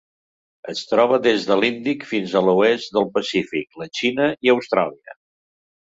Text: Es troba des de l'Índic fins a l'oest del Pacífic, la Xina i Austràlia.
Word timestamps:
Es 0.71 0.79
troba 0.93 1.19
des 1.27 1.45
de 1.51 1.57
l'Índic 1.59 2.07
fins 2.15 2.35
a 2.35 2.43
l'oest 2.47 2.99
del 2.99 3.09
Pacífic, 3.21 3.81
la 3.83 3.91
Xina 4.03 4.35
i 4.49 4.57
Austràlia. 4.59 5.21